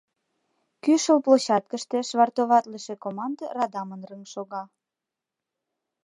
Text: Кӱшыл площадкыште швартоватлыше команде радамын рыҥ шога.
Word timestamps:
Кӱшыл 0.83 1.17
площадкыште 1.25 1.97
швартоватлыше 2.09 2.93
команде 3.03 3.45
радамын 3.57 4.01
рыҥ 4.09 4.21
шога. 4.33 4.63